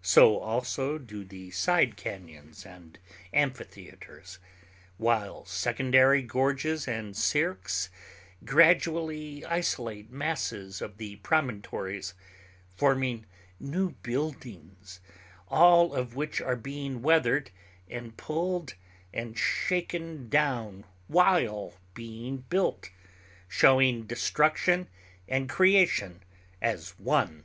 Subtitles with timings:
[0.00, 2.98] So also do the side cañons and
[3.34, 4.38] amphitheaters,
[4.96, 7.90] while secondary gorges and cirques
[8.46, 12.14] gradually isolate masses of the promontories,
[12.76, 13.26] forming
[13.60, 15.00] new buildings,
[15.48, 17.50] all of which are being weathered
[17.90, 18.72] and pulled
[19.12, 22.88] and shaken down while being built,
[23.48, 24.88] showing destruction
[25.28, 26.22] and creation
[26.62, 27.44] as one.